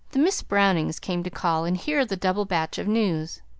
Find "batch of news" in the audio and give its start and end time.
2.45-3.43